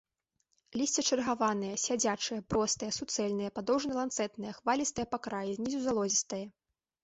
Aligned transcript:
Лісце 0.79 1.03
чаргаванае, 1.09 1.69
сядзячае, 1.83 2.39
простае, 2.55 2.91
суцэльнае, 2.99 3.53
падоўжана-ланцэтнае, 3.61 4.51
хвалістае 4.59 5.07
па 5.15 5.23
краі, 5.29 5.51
знізу 5.63 5.79
залозістае. 5.89 6.45